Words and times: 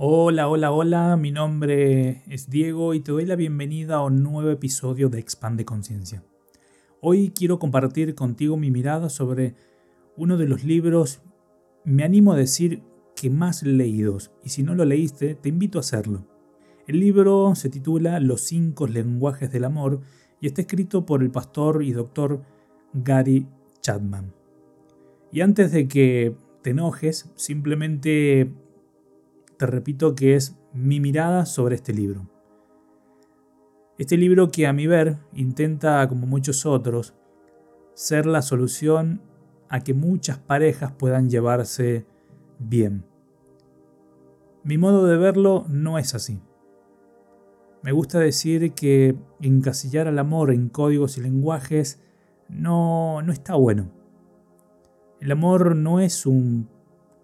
Hola, 0.00 0.46
hola, 0.46 0.70
hola, 0.70 1.16
mi 1.16 1.32
nombre 1.32 2.22
es 2.28 2.48
Diego 2.48 2.94
y 2.94 3.00
te 3.00 3.10
doy 3.10 3.26
la 3.26 3.34
bienvenida 3.34 3.96
a 3.96 4.04
un 4.04 4.22
nuevo 4.22 4.48
episodio 4.48 5.08
de 5.08 5.18
Expande 5.18 5.64
Conciencia. 5.64 6.22
Hoy 7.00 7.32
quiero 7.34 7.58
compartir 7.58 8.14
contigo 8.14 8.56
mi 8.56 8.70
mirada 8.70 9.08
sobre 9.08 9.56
uno 10.16 10.36
de 10.36 10.46
los 10.46 10.62
libros, 10.62 11.20
me 11.84 12.04
animo 12.04 12.32
a 12.32 12.36
decir 12.36 12.84
que 13.16 13.28
más 13.28 13.64
leídos, 13.64 14.30
y 14.44 14.50
si 14.50 14.62
no 14.62 14.76
lo 14.76 14.84
leíste, 14.84 15.34
te 15.34 15.48
invito 15.48 15.78
a 15.78 15.80
hacerlo. 15.80 16.28
El 16.86 17.00
libro 17.00 17.56
se 17.56 17.68
titula 17.68 18.20
Los 18.20 18.42
cinco 18.42 18.86
lenguajes 18.86 19.50
del 19.50 19.64
amor 19.64 20.02
y 20.40 20.46
está 20.46 20.60
escrito 20.60 21.06
por 21.06 21.24
el 21.24 21.32
pastor 21.32 21.82
y 21.82 21.90
doctor 21.90 22.42
Gary 22.92 23.48
Chapman. 23.80 24.32
Y 25.32 25.40
antes 25.40 25.72
de 25.72 25.88
que 25.88 26.36
te 26.62 26.70
enojes, 26.70 27.32
simplemente 27.34 28.52
te 29.58 29.66
repito 29.66 30.14
que 30.14 30.36
es 30.36 30.56
mi 30.72 31.00
mirada 31.00 31.44
sobre 31.44 31.74
este 31.74 31.92
libro. 31.92 32.30
Este 33.98 34.16
libro 34.16 34.50
que 34.50 34.66
a 34.68 34.72
mi 34.72 34.86
ver 34.86 35.18
intenta, 35.32 36.06
como 36.08 36.26
muchos 36.26 36.64
otros, 36.64 37.14
ser 37.94 38.26
la 38.26 38.42
solución 38.42 39.20
a 39.68 39.80
que 39.80 39.94
muchas 39.94 40.38
parejas 40.38 40.92
puedan 40.92 41.28
llevarse 41.28 42.06
bien. 42.60 43.04
Mi 44.62 44.78
modo 44.78 45.06
de 45.06 45.16
verlo 45.16 45.66
no 45.68 45.98
es 45.98 46.14
así. 46.14 46.40
Me 47.82 47.90
gusta 47.90 48.20
decir 48.20 48.72
que 48.74 49.16
encasillar 49.40 50.06
al 50.06 50.18
amor 50.20 50.52
en 50.52 50.68
códigos 50.68 51.18
y 51.18 51.22
lenguajes 51.22 52.00
no, 52.48 53.22
no 53.22 53.32
está 53.32 53.56
bueno. 53.56 53.90
El 55.20 55.32
amor 55.32 55.74
no 55.74 55.98
es 55.98 56.26
un 56.26 56.68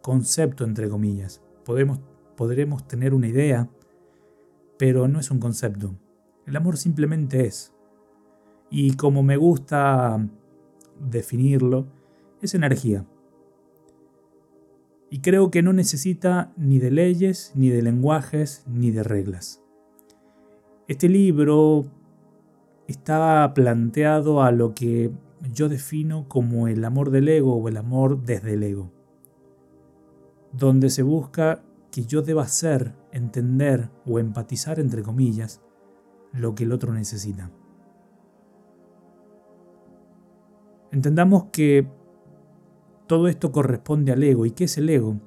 concepto, 0.02 0.64
entre 0.64 0.88
comillas. 0.88 1.40
Podemos 1.64 2.00
podremos 2.36 2.86
tener 2.86 3.14
una 3.14 3.28
idea, 3.28 3.68
pero 4.78 5.08
no 5.08 5.20
es 5.20 5.30
un 5.30 5.38
concepto. 5.38 5.94
El 6.46 6.56
amor 6.56 6.76
simplemente 6.76 7.46
es. 7.46 7.72
Y 8.70 8.96
como 8.96 9.22
me 9.22 9.36
gusta 9.36 10.28
definirlo, 11.00 11.86
es 12.40 12.54
energía. 12.54 13.06
Y 15.10 15.20
creo 15.20 15.50
que 15.50 15.62
no 15.62 15.72
necesita 15.72 16.52
ni 16.56 16.78
de 16.78 16.90
leyes, 16.90 17.52
ni 17.54 17.68
de 17.70 17.82
lenguajes, 17.82 18.64
ni 18.66 18.90
de 18.90 19.04
reglas. 19.04 19.62
Este 20.88 21.08
libro 21.08 21.84
está 22.88 23.52
planteado 23.54 24.42
a 24.42 24.50
lo 24.50 24.74
que 24.74 25.12
yo 25.52 25.68
defino 25.68 26.28
como 26.28 26.68
el 26.68 26.84
amor 26.84 27.10
del 27.10 27.28
ego 27.28 27.56
o 27.56 27.68
el 27.68 27.76
amor 27.76 28.22
desde 28.22 28.54
el 28.54 28.62
ego, 28.62 28.90
donde 30.52 30.90
se 30.90 31.02
busca 31.02 31.62
que 31.94 32.04
yo 32.06 32.22
deba 32.22 32.42
hacer, 32.42 32.92
entender 33.12 33.88
o 34.04 34.18
empatizar, 34.18 34.80
entre 34.80 35.04
comillas, 35.04 35.62
lo 36.32 36.56
que 36.56 36.64
el 36.64 36.72
otro 36.72 36.92
necesita. 36.92 37.52
Entendamos 40.90 41.44
que 41.52 41.86
todo 43.06 43.28
esto 43.28 43.52
corresponde 43.52 44.10
al 44.10 44.24
ego. 44.24 44.44
¿Y 44.44 44.50
qué 44.50 44.64
es 44.64 44.76
el 44.76 44.90
ego? 44.90 45.20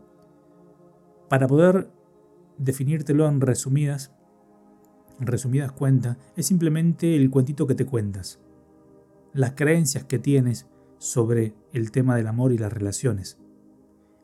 Para 1.29 1.47
poder 1.47 1.89
definírtelo 2.57 3.29
en 3.29 3.39
resumidas, 3.39 4.13
resumidas 5.21 5.71
cuentas, 5.71 6.17
es 6.35 6.47
simplemente 6.47 7.15
el 7.15 7.31
cuentito 7.31 7.65
que 7.65 7.75
te 7.75 7.85
cuentas, 7.85 8.41
las 9.31 9.53
creencias 9.53 10.03
que 10.03 10.19
tienes 10.19 10.67
sobre 10.97 11.55
el 11.71 11.91
tema 11.91 12.17
del 12.17 12.27
amor 12.27 12.51
y 12.51 12.57
las 12.57 12.73
relaciones 12.73 13.39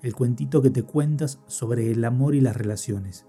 el 0.04 0.14
cuentito 0.14 0.62
que 0.62 0.70
te 0.70 0.84
cuentas 0.84 1.40
sobre 1.48 1.90
el 1.90 2.04
amor 2.04 2.36
y 2.36 2.42
las 2.42 2.56
relaciones. 2.56 3.26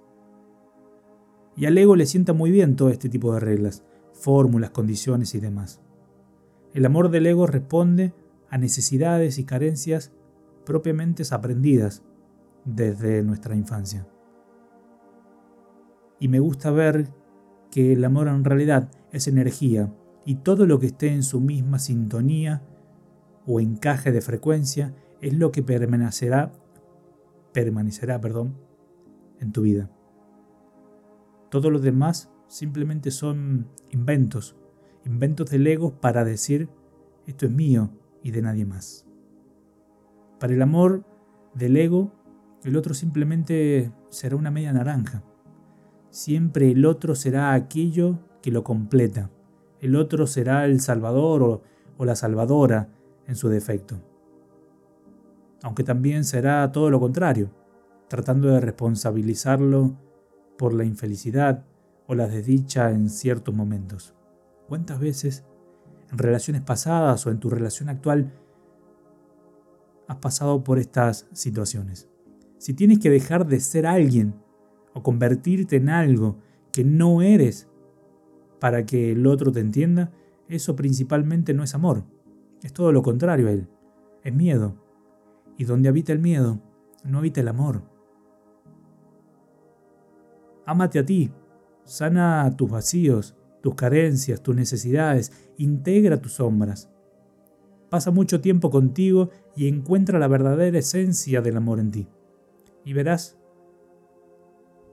Y 1.57 1.67
al 1.67 1.79
ego 1.79 1.95
le 1.95 2.05
sienta 2.05 2.33
muy 2.33 2.51
bien 2.51 2.75
todo 2.75 2.91
este 2.91 3.09
tipo 3.09 3.33
de 3.33 3.41
reglas, 3.41 3.85
fórmulas, 4.13 4.71
condiciones 4.71 5.35
y 5.37 5.41
demás. 5.41 5.81
El 6.75 6.85
amor 6.85 7.11
del 7.11 7.27
ego 7.27 7.47
responde 7.47 8.13
a 8.51 8.59
necesidades 8.59 9.39
y 9.39 9.45
carencias 9.45 10.13
propiamente 10.67 11.23
aprendidas 11.31 12.03
desde 12.65 13.23
nuestra 13.23 13.55
infancia. 13.55 14.09
Y 16.19 16.27
me 16.27 16.41
gusta 16.41 16.73
ver 16.73 17.09
que 17.71 17.93
el 17.93 18.05
amor 18.05 18.27
en 18.27 18.45
realidad 18.45 18.91
es 19.13 19.29
energía 19.29 19.95
y 20.25 20.37
todo 20.37 20.67
lo 20.67 20.81
que 20.81 20.87
esté 20.87 21.13
en 21.13 21.23
su 21.23 21.41
misma 21.41 21.79
sintonía 21.79 22.63
o 23.47 23.61
encaje 23.61 24.11
de 24.11 24.21
frecuencia 24.21 24.93
es 25.21 25.35
lo 25.35 25.53
que 25.53 25.63
permanecerá 25.63 26.53
permanecerá, 27.55 28.21
perdón, 28.21 28.59
en 29.41 29.53
tu 29.53 29.63
vida. 29.63 29.89
Todo 31.49 31.71
lo 31.71 31.79
demás 31.79 32.31
simplemente 32.49 33.11
son 33.11 33.69
inventos, 33.91 34.57
inventos 35.07 35.49
del 35.51 35.67
ego 35.67 35.99
para 36.01 36.25
decir 36.25 36.69
esto 37.27 37.47
es 37.47 37.53
mío 37.53 37.91
y 38.23 38.33
de 38.33 38.43
nadie 38.43 38.67
más. 38.67 39.07
Para 40.39 40.53
el 40.53 40.61
amor 40.61 41.05
del 41.55 41.77
ego, 41.77 42.13
el 42.65 42.77
otro 42.77 42.93
simplemente 42.93 43.93
será 44.11 44.37
una 44.37 44.51
media 44.51 44.73
naranja. 44.73 45.23
Siempre 46.11 46.73
el 46.73 46.85
otro 46.85 47.15
será 47.15 47.55
aquello 47.55 48.19
que 48.43 48.51
lo 48.51 48.65
completa. 48.65 49.31
El 49.81 49.97
otro 49.97 50.27
será 50.27 50.65
el 50.65 50.81
salvador 50.81 51.43
o, 51.43 51.63
o 51.99 52.05
la 52.05 52.17
salvadora 52.17 52.89
en 53.27 53.37
su 53.37 53.49
defecto 53.49 54.14
aunque 55.65 55.83
también 55.83 56.25
será 56.25 56.71
todo 56.73 56.91
lo 56.91 57.01
contrario, 57.01 57.51
tratando 58.09 58.49
de 58.49 58.61
responsabilizarlo 58.61 59.99
por 60.59 60.75
la 60.75 60.85
infelicidad 60.85 61.65
o 62.07 62.15
la 62.15 62.29
desdicha 62.29 62.91
en 62.91 63.09
ciertos 63.09 63.55
momentos. 63.55 64.15
¿Cuántas 64.69 65.01
veces 65.01 65.43
en 66.13 66.19
relaciones 66.19 66.61
pasadas 66.61 67.27
o 67.27 67.31
en 67.31 67.41
tu 67.41 67.49
relación 67.49 67.89
actual 67.89 68.31
has 70.07 70.19
pasado 70.19 70.63
por 70.63 70.79
estas 70.79 71.29
situaciones? 71.33 72.11
Si 72.59 72.75
tienes 72.75 72.99
que 72.99 73.09
dejar 73.09 73.47
de 73.47 73.59
ser 73.59 73.87
alguien 73.87 74.35
o 74.93 75.03
convertirte 75.03 75.77
en 75.77 75.89
algo 75.89 76.37
que 76.73 76.85
no 76.85 77.23
eres 77.23 77.71
para 78.61 78.85
que 78.85 79.13
el 79.13 79.27
otro 79.27 79.51
te 79.51 79.61
entienda, 79.61 80.13
eso 80.47 80.77
principalmente 80.77 81.55
no 81.55 81.63
es 81.63 81.75
amor, 81.75 82.05
es 82.63 82.75
todo 82.75 82.93
lo 82.93 83.01
contrario 83.01 83.49
a 83.49 83.53
él, 83.53 83.67
es 84.25 84.35
miedo, 84.35 84.84
y 85.57 85.65
donde 85.65 85.89
habita 85.89 86.13
el 86.13 86.19
miedo, 86.19 86.61
no 87.05 87.19
habita 87.19 87.41
el 87.41 87.49
amor. 87.49 87.83
Ámate 90.67 90.99
a 90.99 91.05
ti, 91.05 91.31
sana 91.85 92.55
tus 92.57 92.71
vacíos, 92.71 93.37
tus 93.61 93.75
carencias, 93.75 94.43
tus 94.43 94.55
necesidades, 94.55 95.33
integra 95.59 96.21
tus 96.21 96.35
sombras. 96.35 96.91
Pasa 97.91 98.11
mucho 98.11 98.41
tiempo 98.41 98.71
contigo 98.71 99.31
y 99.57 99.69
encuentra 99.69 100.19
la 100.19 100.29
verdadera 100.29 100.79
esencia 100.79 101.41
del 101.41 101.57
amor 101.57 101.79
en 101.81 101.91
ti. 101.91 102.09
Y 102.85 102.93
verás 102.93 103.39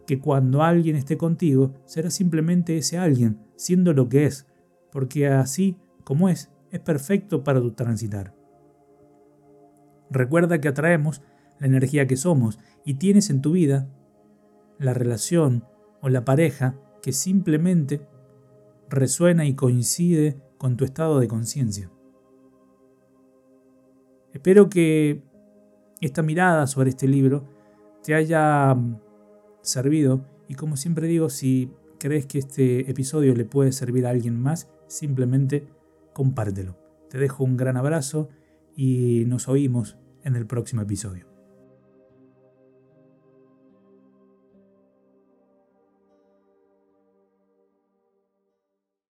que 0.06 0.20
cuando 0.20 0.62
alguien 0.62 0.96
esté 0.96 1.18
contigo, 1.18 1.74
será 1.86 2.10
simplemente 2.10 2.78
ese 2.78 2.98
alguien, 2.98 3.40
siendo 3.56 3.94
lo 3.94 4.10
que 4.10 4.26
es, 4.26 4.46
porque 4.92 5.28
así 5.28 5.78
como 6.04 6.30
es, 6.30 6.52
es 6.70 6.80
perfecto 6.80 7.44
para 7.44 7.62
tu 7.62 7.72
transitar. 7.72 8.36
Recuerda 10.12 10.60
que 10.60 10.68
atraemos 10.68 11.22
la 11.60 11.68
energía 11.68 12.06
que 12.06 12.18
somos 12.18 12.60
y 12.86 12.96
tienes 12.96 13.30
en 13.30 13.42
tu 13.42 13.54
vida 13.54 13.88
la 14.78 14.94
relación 14.94 15.66
o 16.02 16.10
la 16.10 16.26
pareja 16.26 16.76
que 17.02 17.14
simplemente 17.14 18.02
resuena 18.90 19.46
y 19.46 19.56
coincide 19.56 20.38
con 20.58 20.76
tu 20.76 20.84
estado 20.84 21.20
de 21.20 21.28
conciencia. 21.28 21.90
Espero 24.34 24.70
que 24.70 25.24
esta 26.02 26.22
mirada 26.24 26.68
sobre 26.68 26.90
este 26.90 27.08
libro 27.08 27.46
te 28.04 28.16
haya 28.16 28.74
mm, 28.74 29.00
servido 29.62 30.26
y 30.48 30.56
como 30.56 30.76
siempre 30.76 31.08
digo, 31.08 31.30
si 31.30 31.72
crees 32.00 32.26
que 32.26 32.40
este 32.40 32.90
episodio 32.90 33.36
le 33.36 33.46
puede 33.46 33.72
servir 33.72 34.06
a 34.06 34.10
alguien 34.10 34.40
más, 34.40 34.70
simplemente 34.88 35.68
compártelo. 36.14 36.78
Te 37.10 37.18
dejo 37.18 37.44
un 37.44 37.56
gran 37.56 37.78
abrazo 37.78 38.30
y 38.76 39.24
nos 39.28 39.48
oímos 39.48 39.98
en 40.24 40.36
el 40.36 40.46
próximo 40.46 40.82
episodio. 40.82 41.31